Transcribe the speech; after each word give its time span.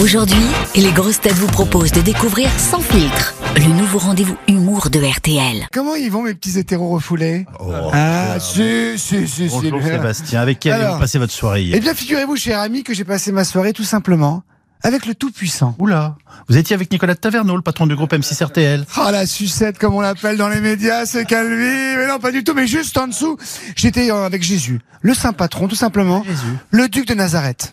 Aujourd'hui, 0.00 0.42
les 0.74 0.90
grosses 0.92 1.20
têtes 1.20 1.34
vous 1.34 1.46
proposent 1.46 1.92
de 1.92 2.00
découvrir 2.00 2.48
Sans 2.58 2.80
filtre, 2.80 3.34
le 3.56 3.66
nouveau 3.78 3.98
rendez-vous 3.98 4.36
humour 4.48 4.88
de 4.90 4.98
RTL. 4.98 5.68
Comment 5.72 5.94
ils 5.94 6.10
vont 6.10 6.22
mes 6.22 6.34
petits 6.34 6.58
hétéros 6.58 6.88
refoulés 6.88 7.46
Ah, 7.92 8.36
si, 8.40 8.94
si, 8.96 9.28
si, 9.28 9.48
si. 9.50 9.70
Bonjour. 9.70 9.82
Sébastien, 9.82 10.40
avec 10.40 10.58
qui 10.60 10.70
Alors. 10.70 10.84
avez-vous 10.86 11.00
passé 11.00 11.18
votre 11.18 11.32
soirée 11.32 11.62
hier 11.64 11.76
Eh 11.76 11.80
bien, 11.80 11.94
figurez-vous, 11.94 12.36
cher 12.36 12.58
ami, 12.60 12.82
que 12.84 12.94
j'ai 12.94 13.04
passé 13.04 13.32
ma 13.32 13.44
soirée 13.44 13.72
tout 13.74 13.84
simplement 13.84 14.42
avec 14.82 15.06
le 15.06 15.14
Tout-Puissant. 15.14 15.76
Oula, 15.78 16.16
vous 16.48 16.56
étiez 16.56 16.74
avec 16.74 16.90
Nicolas 16.90 17.14
de 17.14 17.20
Taverneau, 17.20 17.54
le 17.54 17.62
patron 17.62 17.86
du 17.86 17.94
groupe 17.94 18.12
M6 18.14 18.44
RTL. 18.44 18.84
Ah, 18.96 19.12
la 19.12 19.26
sucette, 19.26 19.78
comme 19.78 19.94
on 19.94 20.00
l'appelle 20.00 20.36
dans 20.38 20.48
les 20.48 20.60
médias, 20.60 21.04
c'est 21.06 21.24
Calvi. 21.26 21.54
Mais 21.96 22.06
non, 22.08 22.18
pas 22.18 22.32
du 22.32 22.42
tout, 22.42 22.54
mais 22.54 22.66
juste 22.66 22.96
en 22.98 23.06
dessous, 23.08 23.36
j'étais 23.76 24.10
euh, 24.10 24.24
avec 24.26 24.42
Jésus, 24.42 24.80
le 25.02 25.14
saint 25.14 25.32
patron, 25.34 25.68
tout 25.68 25.76
simplement. 25.76 26.24
Jésus. 26.24 26.56
Le 26.70 26.88
duc 26.88 27.06
de 27.06 27.14
Nazareth. 27.14 27.70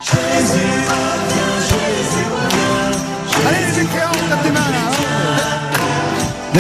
Allez, 3.50 3.66
les 3.72 3.82
écréants, 3.84 4.12
on 4.14 4.30
tape 4.30 4.44
des 4.44 4.52
mains, 4.52 4.60
là. 4.60 4.78
hein. 4.78 6.60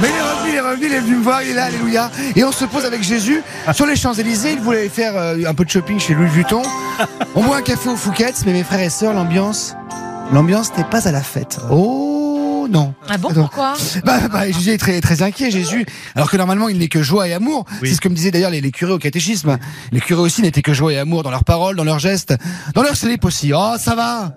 Mais 0.00 0.08
il 0.08 0.14
est 0.14 0.20
revenu, 0.20 0.50
il 0.50 0.54
est 0.54 0.60
revenu, 0.60 0.86
il 0.86 0.92
est 0.92 1.00
venu 1.00 1.16
me 1.16 1.22
voir, 1.22 1.42
il 1.42 1.50
est 1.50 1.54
là, 1.54 1.64
alléluia. 1.64 2.10
Et 2.34 2.44
on 2.44 2.52
se 2.52 2.64
pose 2.64 2.84
avec 2.84 3.02
Jésus 3.02 3.42
sur 3.72 3.86
les 3.86 3.96
Champs-Élysées. 3.96 4.52
Il 4.52 4.60
voulait 4.60 4.88
faire 4.88 5.16
euh, 5.16 5.36
un 5.46 5.54
peu 5.54 5.64
de 5.64 5.70
shopping 5.70 5.98
chez 5.98 6.14
Louis 6.14 6.28
Vuitton. 6.28 6.62
On 7.34 7.42
boit 7.42 7.56
un 7.58 7.62
café 7.62 7.88
au 7.88 7.96
Fouquet's, 7.96 8.44
mais 8.46 8.52
mes 8.52 8.62
frères 8.62 8.80
et 8.80 8.90
sœurs, 8.90 9.12
l'ambiance, 9.14 9.74
l'ambiance 10.32 10.70
n'est 10.76 10.84
pas 10.84 11.08
à 11.08 11.12
la 11.12 11.22
fête. 11.22 11.58
Oh 11.70 12.66
non. 12.70 12.94
Ah 13.08 13.16
bon, 13.16 13.28
Attends. 13.28 13.40
pourquoi 13.42 13.74
Bah, 14.04 14.18
bah, 14.30 14.50
Jésus 14.50 14.70
est 14.70 14.78
très, 14.78 15.00
très 15.00 15.22
inquiet, 15.22 15.50
Jésus. 15.50 15.86
Alors 16.14 16.30
que 16.30 16.36
normalement, 16.36 16.68
il 16.68 16.78
n'est 16.78 16.88
que 16.88 17.02
joie 17.02 17.28
et 17.28 17.32
amour. 17.32 17.64
Oui. 17.80 17.88
C'est 17.88 17.94
ce 17.96 18.00
que 18.00 18.08
me 18.08 18.14
disaient 18.14 18.30
d'ailleurs 18.32 18.50
les, 18.50 18.60
les 18.60 18.70
curés 18.72 18.92
au 18.92 18.98
catéchisme. 18.98 19.56
Les 19.92 20.00
curés 20.00 20.20
aussi 20.20 20.42
n'étaient 20.42 20.62
que 20.62 20.74
joie 20.74 20.92
et 20.92 20.98
amour 20.98 21.22
dans 21.22 21.30
leurs 21.30 21.44
paroles, 21.44 21.76
dans 21.76 21.84
leurs 21.84 22.00
gestes, 22.00 22.34
dans 22.74 22.82
leurs 22.82 22.96
slip 22.96 23.24
aussi. 23.24 23.52
Oh, 23.54 23.74
ça 23.78 23.94
va 23.94 24.32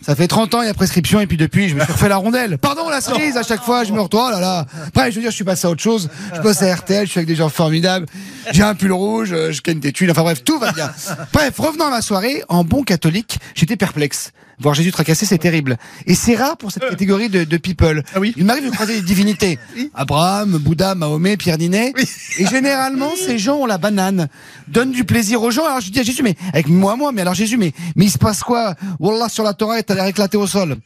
ça 0.00 0.14
fait 0.14 0.28
30 0.28 0.54
ans, 0.54 0.62
il 0.62 0.66
y 0.66 0.70
a 0.70 0.74
prescription, 0.74 1.20
et 1.20 1.26
puis 1.26 1.36
depuis, 1.36 1.68
je 1.68 1.74
me 1.74 1.80
suis 1.80 1.92
refait 1.92 2.08
la 2.08 2.16
rondelle. 2.16 2.58
Pardon, 2.58 2.88
la 2.88 3.00
cerise, 3.00 3.36
à 3.36 3.42
chaque 3.42 3.62
fois, 3.62 3.84
je 3.84 3.92
me 3.92 4.00
retourne, 4.00 4.24
oh 4.28 4.30
là 4.30 4.40
là. 4.40 4.66
Après, 4.88 5.10
je 5.10 5.16
veux 5.16 5.22
dire, 5.22 5.30
je 5.30 5.36
suis 5.36 5.44
passé 5.44 5.66
à 5.66 5.70
autre 5.70 5.82
chose. 5.82 6.08
Je 6.34 6.40
bosse 6.40 6.62
à 6.62 6.74
RTL, 6.74 7.06
je 7.06 7.10
suis 7.10 7.18
avec 7.18 7.28
des 7.28 7.36
gens 7.36 7.48
formidables. 7.48 8.06
J'ai 8.52 8.62
un 8.62 8.74
pull 8.74 8.92
rouge, 8.92 9.32
euh, 9.32 9.52
je 9.52 9.62
gagne 9.62 9.80
des 9.80 9.92
tuiles, 9.92 10.10
enfin 10.10 10.22
bref, 10.22 10.44
tout 10.44 10.58
va 10.58 10.72
bien. 10.72 10.90
Bref, 11.32 11.58
revenons 11.58 11.86
à 11.86 11.90
ma 11.90 12.02
soirée, 12.02 12.42
en 12.48 12.64
bon 12.64 12.82
catholique, 12.82 13.38
j'étais 13.54 13.76
perplexe. 13.76 14.32
Voir 14.58 14.74
Jésus 14.74 14.90
tracasser, 14.90 15.26
c'est 15.26 15.36
terrible. 15.36 15.76
Et 16.06 16.14
c'est 16.14 16.34
rare 16.34 16.56
pour 16.56 16.72
cette 16.72 16.88
catégorie 16.88 17.28
de, 17.28 17.44
de 17.44 17.56
people. 17.58 18.02
Ah 18.14 18.20
oui 18.20 18.32
Il 18.38 18.46
m'arrive 18.46 18.64
de 18.64 18.70
croiser 18.70 18.94
des 18.94 19.02
divinités. 19.02 19.58
Abraham, 19.94 20.56
Bouddha, 20.56 20.94
Mahomet, 20.94 21.36
Pierre 21.36 21.58
Ninet. 21.58 21.92
Et 22.38 22.46
généralement, 22.46 23.10
ces 23.16 23.38
gens 23.38 23.56
ont 23.56 23.66
la 23.66 23.76
banane, 23.76 24.28
donnent 24.68 24.92
du 24.92 25.04
plaisir 25.04 25.42
aux 25.42 25.50
gens. 25.50 25.66
Alors 25.66 25.82
je 25.82 25.90
dis 25.90 26.00
à 26.00 26.02
Jésus, 26.02 26.22
mais 26.22 26.36
avec 26.54 26.68
moi, 26.68 26.96
moi, 26.96 27.12
mais 27.12 27.20
alors 27.20 27.34
Jésus, 27.34 27.58
mais, 27.58 27.72
mais 27.96 28.06
il 28.06 28.10
se 28.10 28.16
passe 28.16 28.42
quoi? 28.42 28.74
Wallah 28.98 29.28
sur 29.28 29.44
la 29.44 29.52
Torah, 29.52 29.82
t'as 29.82 29.94
l'air 29.94 30.06
éclaté 30.06 30.38
au 30.38 30.46
sol. 30.46 30.76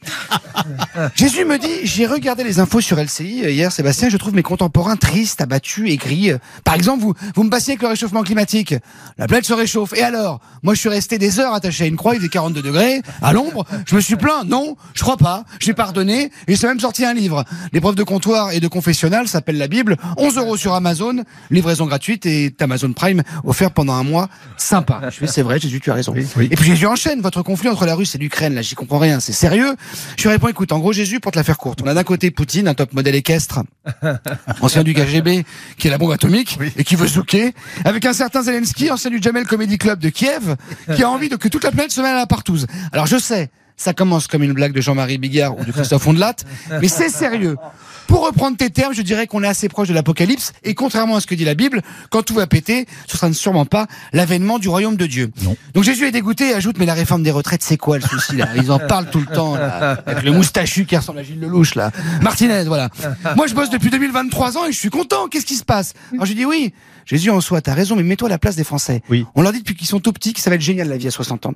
Jésus 1.15 1.45
me 1.45 1.57
dit, 1.57 1.85
j'ai 1.85 2.05
regardé 2.05 2.43
les 2.43 2.59
infos 2.59 2.81
sur 2.81 2.97
LCI 3.01 3.45
euh, 3.45 3.51
hier, 3.51 3.71
Sébastien, 3.71 4.09
je 4.09 4.17
trouve 4.17 4.33
mes 4.35 4.43
contemporains 4.43 4.97
tristes, 4.97 5.39
abattus, 5.39 5.89
aigris. 5.89 6.31
Euh, 6.31 6.37
Par 6.65 6.75
exemple, 6.75 7.01
vous, 7.03 7.13
vous 7.35 7.43
me 7.43 7.49
passiez 7.51 7.73
avec 7.73 7.83
le 7.83 7.89
réchauffement 7.89 8.23
climatique. 8.23 8.73
La 9.17 9.27
planète 9.27 9.45
se 9.45 9.53
réchauffe. 9.53 9.93
Et 9.93 10.01
alors 10.01 10.39
Moi, 10.63 10.73
je 10.73 10.79
suis 10.79 10.89
resté 10.89 11.19
des 11.19 11.39
heures 11.39 11.53
attaché 11.53 11.83
à 11.83 11.87
une 11.87 11.97
croix, 11.97 12.15
il 12.15 12.17
faisait 12.17 12.29
42 12.29 12.61
degrés, 12.61 13.01
à 13.21 13.33
l'ombre. 13.33 13.65
Je 13.85 13.95
me 13.95 14.01
suis 14.01 14.15
plaint. 14.15 14.45
Non, 14.45 14.75
je 14.93 15.01
crois 15.01 15.17
pas. 15.17 15.43
J'ai 15.59 15.73
pardonné. 15.73 16.31
Et 16.47 16.55
j'ai 16.55 16.67
même 16.67 16.79
sorti 16.79 17.05
un 17.05 17.13
livre. 17.13 17.43
L'épreuve 17.73 17.95
de 17.95 18.03
comptoir 18.03 18.51
et 18.51 18.59
de 18.59 18.67
confessionnal 18.67 19.27
s'appelle 19.27 19.57
la 19.57 19.67
Bible. 19.67 19.97
11 20.17 20.37
euros 20.37 20.57
sur 20.57 20.73
Amazon, 20.73 21.23
livraison 21.51 21.85
gratuite 21.85 22.25
et 22.25 22.55
Amazon 22.59 22.93
Prime 22.93 23.21
offert 23.43 23.71
pendant 23.71 23.93
un 23.93 24.03
mois. 24.03 24.29
Sympa. 24.57 25.01
Je 25.09 25.17
fais, 25.17 25.27
c'est 25.27 25.41
vrai, 25.41 25.59
Jésus, 25.59 25.81
tu 25.81 25.91
as 25.91 25.93
raison. 25.93 26.15
Et 26.15 26.55
puis 26.55 26.65
Jésus 26.65 26.87
enchaîne 26.87 27.21
votre 27.21 27.43
conflit 27.43 27.69
entre 27.69 27.85
la 27.85 27.95
Russie 27.95 28.17
et 28.17 28.19
l'Ukraine. 28.19 28.55
Là, 28.55 28.61
j'y 28.61 28.75
comprends 28.75 28.99
rien. 28.99 29.19
C'est 29.19 29.33
sérieux. 29.33 29.75
Je 30.17 30.23
lui 30.23 30.29
réponds, 30.29 30.47
écoute, 30.47 30.71
en 30.71 30.79
gros, 30.79 30.93
Jésus, 30.93 31.19
pour 31.19 31.31
te 31.31 31.37
la 31.37 31.43
faire 31.43 31.57
courte, 31.57 31.81
on 31.83 31.87
a 31.87 31.93
d'un 31.93 32.03
côté 32.03 32.31
Poutine, 32.31 32.67
un 32.67 32.73
top 32.73 32.93
modèle 32.93 33.15
équestre, 33.15 33.61
ancien 34.61 34.83
du 34.83 34.93
KGB, 34.93 35.43
qui 35.77 35.87
est 35.87 35.91
la 35.91 35.97
bombe 35.97 36.11
atomique 36.11 36.57
et 36.77 36.83
qui 36.83 36.95
veut 36.95 37.07
zouker, 37.07 37.40
avec 37.85 38.05
un 38.05 38.13
certain 38.13 38.41
Zelensky, 38.41 38.91
ancien 38.91 39.09
du 39.09 39.21
Jamel 39.21 39.45
Comedy 39.45 39.77
Club 39.77 39.99
de 39.99 40.09
Kiev, 40.09 40.55
qui 40.95 41.03
a 41.03 41.09
envie 41.09 41.29
de 41.29 41.35
que 41.35 41.47
toute 41.47 41.63
la 41.63 41.71
planète 41.71 41.91
se 41.91 42.01
mêle 42.01 42.13
à 42.13 42.19
la 42.19 42.27
partouze. 42.27 42.67
Alors 42.91 43.07
je 43.07 43.17
sais, 43.17 43.49
ça 43.81 43.93
commence 43.93 44.27
comme 44.27 44.43
une 44.43 44.53
blague 44.53 44.73
de 44.73 44.81
Jean-Marie 44.81 45.17
Bigard 45.17 45.57
ou 45.57 45.65
de 45.65 45.71
Christophe 45.71 46.05
Ondelat, 46.05 46.35
mais 46.81 46.87
c'est 46.87 47.09
sérieux. 47.09 47.57
Pour 48.07 48.25
reprendre 48.25 48.57
tes 48.57 48.69
termes, 48.69 48.93
je 48.93 49.01
dirais 49.01 49.25
qu'on 49.25 49.41
est 49.41 49.47
assez 49.47 49.69
proche 49.69 49.87
de 49.87 49.93
l'apocalypse, 49.93 50.51
et 50.63 50.75
contrairement 50.75 51.15
à 51.15 51.21
ce 51.21 51.27
que 51.27 51.33
dit 51.33 51.45
la 51.45 51.55
Bible, 51.55 51.81
quand 52.09 52.23
tout 52.23 52.33
va 52.33 52.45
péter, 52.45 52.85
ce 53.07 53.17
sera 53.17 53.31
sûrement 53.31 53.65
pas 53.65 53.87
l'avènement 54.11 54.59
du 54.59 54.67
royaume 54.67 54.97
de 54.97 55.05
Dieu. 55.05 55.31
Non. 55.43 55.55
Donc 55.73 55.83
Jésus 55.83 56.05
est 56.05 56.11
dégoûté 56.11 56.49
et 56.49 56.53
ajoute, 56.53 56.77
mais 56.77 56.85
la 56.85 56.93
réforme 56.93 57.23
des 57.23 57.31
retraites, 57.31 57.63
c'est 57.63 57.77
quoi 57.77 57.97
le 57.97 58.03
souci 58.03 58.35
là? 58.35 58.49
Ils 58.57 58.71
en 58.71 58.79
parlent 58.79 59.09
tout 59.09 59.19
le 59.19 59.27
temps, 59.27 59.55
là, 59.55 60.03
avec 60.05 60.23
le 60.23 60.31
moustachu 60.31 60.85
qui 60.85 60.97
ressemble 60.97 61.19
à 61.19 61.23
Gilles 61.23 61.39
Lelouch, 61.39 61.75
là. 61.75 61.91
Martinez, 62.21 62.65
voilà. 62.65 62.89
Moi, 63.35 63.47
je 63.47 63.55
bosse 63.55 63.69
depuis 63.69 63.89
2023 63.89 64.57
ans 64.57 64.65
et 64.65 64.73
je 64.73 64.77
suis 64.77 64.89
content. 64.89 65.27
Qu'est-ce 65.29 65.45
qui 65.45 65.55
se 65.55 65.63
passe? 65.63 65.93
Alors 66.13 66.25
je 66.25 66.33
dis 66.33 66.43
oui, 66.43 66.73
Jésus 67.05 67.29
en 67.29 67.39
soi, 67.39 67.61
t'as 67.61 67.73
raison, 67.73 67.95
mais 67.95 68.03
mets-toi 68.03 68.27
à 68.27 68.29
la 68.29 68.37
place 68.37 68.55
des 68.55 68.63
Français. 68.63 69.01
Oui. 69.09 69.25
On 69.35 69.41
leur 69.41 69.53
dit 69.53 69.59
depuis 69.59 69.75
qu'ils 69.75 69.87
sont 69.87 69.99
tout 69.99 70.11
petits 70.11 70.33
que 70.33 70.41
ça 70.41 70.49
va 70.49 70.57
être 70.57 70.61
génial 70.61 70.89
la 70.89 70.97
vie 70.97 71.07
à 71.07 71.11
60 71.11 71.45
ans. 71.45 71.53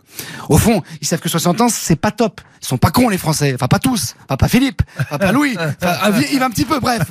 Au 0.48 0.58
fond, 0.58 0.82
ils 1.02 1.08
savent 1.08 1.20
que 1.20 1.30
60 1.30 1.62
ans, 1.62 1.70
c'est 1.70 1.98
pas 1.98 2.12
top. 2.16 2.42
Ils 2.62 2.66
sont 2.68 2.78
pas 2.80 2.90
cons 2.90 3.10
les 3.10 3.18
Français. 3.20 3.52
Enfin, 3.54 3.68
pas 3.68 3.78
tous. 3.78 4.16
Enfin, 4.24 4.38
pas 4.38 4.48
Philippe. 4.48 4.82
Enfin, 5.00 5.20
pas 5.20 5.32
Louis. 5.32 5.56
Enfin, 5.82 6.10
va 6.10 6.46
un 6.46 6.50
petit 6.50 6.66
peu, 6.66 6.80
bref. 6.80 7.04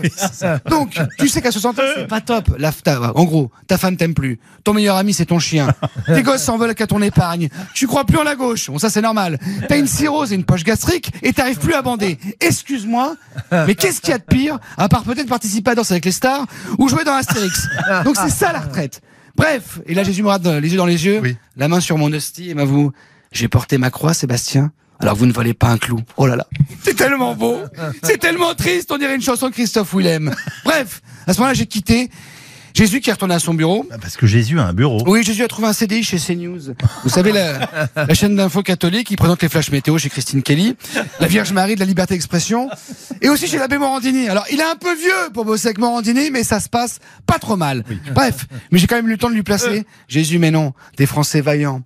Donc, 0.68 0.98
tu 1.18 1.28
sais 1.28 1.40
qu'à 1.40 1.52
60 1.52 1.78
ans, 1.78 1.82
c'est 1.96 2.08
pas 2.08 2.20
top. 2.20 2.54
La, 2.58 2.72
ta- 2.72 3.12
en 3.14 3.24
gros, 3.24 3.50
ta 3.68 3.78
femme 3.78 3.96
t'aime 3.96 4.14
plus. 4.14 4.40
Ton 4.64 4.74
meilleur 4.74 4.96
ami, 4.96 5.12
c'est 5.14 5.26
ton 5.26 5.38
chien. 5.38 5.68
Tes 6.06 6.22
gosses 6.22 6.42
s'en 6.42 6.58
veulent 6.58 6.74
qu'à 6.74 6.86
ton 6.88 7.00
épargne. 7.02 7.48
Tu 7.74 7.86
crois 7.86 8.04
plus 8.04 8.18
en 8.18 8.24
la 8.24 8.34
gauche. 8.34 8.68
Bon, 8.70 8.78
ça, 8.78 8.90
c'est 8.90 9.00
normal. 9.02 9.38
T'as 9.68 9.78
une 9.78 9.86
cirrhose 9.86 10.32
et 10.32 10.34
une 10.34 10.44
poche 10.44 10.64
gastrique 10.64 11.12
et 11.22 11.32
t'arrives 11.32 11.58
plus 11.58 11.74
à 11.74 11.82
bander. 11.82 12.18
Excuse-moi, 12.40 13.14
mais 13.52 13.74
qu'est-ce 13.74 14.00
qu'il 14.00 14.10
y 14.10 14.14
a 14.14 14.18
de 14.18 14.24
pire, 14.24 14.58
à 14.76 14.88
part 14.88 15.02
peut-être 15.04 15.28
participer 15.28 15.70
à 15.72 15.74
Danse 15.74 15.90
avec 15.90 16.04
les 16.04 16.12
stars 16.12 16.46
ou 16.78 16.88
jouer 16.88 17.04
dans 17.04 17.14
Astérix? 17.14 17.68
Donc, 18.04 18.16
c'est 18.16 18.30
ça 18.30 18.52
la 18.52 18.60
retraite. 18.60 19.02
Bref, 19.36 19.80
et 19.86 19.94
là 19.94 20.04
Jésus 20.04 20.22
me 20.22 20.28
regarde 20.28 20.46
les 20.62 20.70
yeux 20.70 20.76
dans 20.76 20.86
les 20.86 21.06
yeux, 21.06 21.18
Oui. 21.20 21.36
la 21.56 21.66
main 21.66 21.80
sur 21.80 21.98
mon 21.98 22.12
hostie 22.12 22.50
et 22.50 22.54
m'avoue, 22.54 22.92
j'ai 23.32 23.48
porté 23.48 23.78
ma 23.78 23.90
croix, 23.90 24.14
Sébastien. 24.14 24.70
Alors 25.00 25.16
vous 25.16 25.26
ne 25.26 25.32
volez 25.32 25.54
pas 25.54 25.68
un 25.68 25.78
clou. 25.78 26.00
Oh 26.16 26.26
là 26.26 26.36
là, 26.36 26.46
c'est 26.82 26.94
tellement 26.94 27.34
beau, 27.34 27.58
c'est 28.02 28.18
tellement 28.18 28.54
triste, 28.54 28.90
on 28.92 28.98
dirait 28.98 29.14
une 29.16 29.22
chanson 29.22 29.48
de 29.48 29.52
Christophe 29.54 29.92
Willem. 29.94 30.34
Bref, 30.64 31.02
à 31.26 31.32
ce 31.34 31.38
moment-là 31.40 31.54
j'ai 31.54 31.66
quitté. 31.66 32.10
Jésus 32.76 33.00
qui 33.00 33.08
est 33.08 33.12
retourné 33.12 33.36
à 33.36 33.38
son 33.38 33.54
bureau. 33.54 33.86
Ah, 33.92 33.98
Parce 34.00 34.16
que 34.16 34.26
Jésus 34.26 34.58
a 34.58 34.64
un 34.64 34.72
bureau. 34.72 35.00
Oui, 35.06 35.22
Jésus 35.22 35.44
a 35.44 35.46
trouvé 35.46 35.68
un 35.68 35.72
CDI 35.72 36.02
chez 36.02 36.18
CNews. 36.18 36.74
Vous 37.04 37.08
savez, 37.08 37.30
la, 37.30 37.70
la 37.94 38.14
chaîne 38.14 38.34
d'info 38.34 38.64
catholique 38.64 39.06
qui 39.06 39.14
présente 39.14 39.40
les 39.42 39.48
flashs 39.48 39.70
météo 39.70 39.96
chez 39.96 40.08
Christine 40.08 40.42
Kelly, 40.42 40.74
la 41.20 41.28
Vierge 41.28 41.52
Marie 41.52 41.76
de 41.76 41.80
la 41.80 41.86
liberté 41.86 42.14
d'expression, 42.14 42.68
et 43.22 43.28
aussi 43.28 43.46
chez 43.46 43.58
l'abbé 43.58 43.78
Morandini. 43.78 44.28
Alors, 44.28 44.44
il 44.50 44.58
est 44.58 44.64
un 44.64 44.74
peu 44.74 44.92
vieux 44.96 45.30
pour 45.32 45.44
bosser 45.44 45.68
avec 45.68 45.78
Morandini, 45.78 46.32
mais 46.32 46.42
ça 46.42 46.58
se 46.58 46.68
passe 46.68 46.98
pas 47.26 47.38
trop 47.38 47.54
mal. 47.54 47.84
Bref, 48.12 48.46
mais 48.72 48.80
j'ai 48.80 48.88
quand 48.88 48.96
même 48.96 49.06
eu 49.06 49.12
le 49.12 49.18
temps 49.18 49.30
de 49.30 49.36
lui 49.36 49.44
placer. 49.44 49.84
Jésus, 50.08 50.40
mais 50.40 50.50
non, 50.50 50.72
des 50.96 51.06
Français 51.06 51.42
vaillants. 51.42 51.82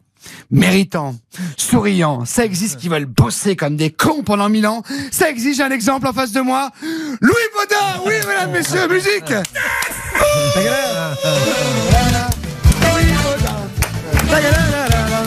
Méritants, 0.50 1.14
souriants, 1.56 2.24
ça 2.24 2.44
existe 2.44 2.78
qui 2.78 2.88
veulent 2.88 3.06
bosser 3.06 3.56
comme 3.56 3.76
des 3.76 3.90
cons 3.90 4.22
pendant 4.22 4.48
mille 4.48 4.66
ans. 4.66 4.82
Ça 5.10 5.30
exige 5.30 5.60
un 5.60 5.70
exemple 5.70 6.06
en 6.06 6.12
face 6.12 6.32
de 6.32 6.40
moi. 6.40 6.70
Louis 7.20 7.34
Baudin, 7.54 8.02
oui, 8.06 8.14
mesdames, 8.26 8.52
messieurs, 8.52 8.88
musique. 8.88 9.30
Louis 12.80 13.12
Baudin. 13.22 13.56
Tagadadadada. 14.30 15.24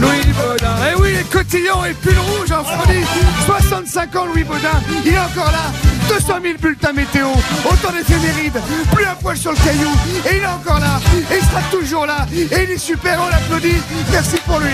Louis 0.00 0.32
Baudin. 0.32 0.76
Eh 0.90 1.00
oui, 1.00 1.12
les 1.18 1.24
cotillons 1.24 1.84
et 1.84 1.94
pull 1.94 2.18
rouge 2.18 2.52
en 2.52 2.64
folie. 2.64 3.04
65 3.46 4.16
ans, 4.16 4.26
Louis 4.26 4.44
Baudin. 4.44 4.80
Il 5.04 5.12
est 5.12 5.18
encore 5.18 5.50
là. 5.50 5.89
200 6.10 6.40
000 6.42 6.58
bulletins 6.60 6.92
météo. 6.92 7.28
Autant 7.64 7.92
d'éphémérides. 7.92 8.60
Plus 8.92 9.04
un 9.04 9.14
poil 9.14 9.36
sur 9.36 9.52
le 9.52 9.56
caillou. 9.58 9.90
Et 10.26 10.38
il 10.38 10.42
est 10.42 10.46
encore 10.46 10.80
là. 10.80 11.00
Et 11.30 11.36
il 11.36 11.44
sera 11.44 11.62
toujours 11.70 12.04
là. 12.04 12.26
Et 12.32 12.64
il 12.64 12.70
est 12.70 12.78
super. 12.78 13.20
On 13.24 13.28
l'applaudit. 13.28 13.80
Merci 14.10 14.36
pour 14.44 14.58
lui. 14.58 14.72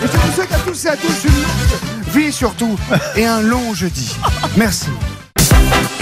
Et 0.00 0.06
je 0.06 0.16
vous 0.16 0.32
souhaite 0.32 0.52
à 0.52 0.58
tous 0.58 0.84
et 0.84 0.88
à 0.88 0.96
tous 0.96 1.24
une 1.24 2.12
vie 2.12 2.32
surtout. 2.32 2.78
Et 3.16 3.26
un 3.26 3.40
long 3.40 3.74
jeudi. 3.74 4.14
Merci. 4.56 4.90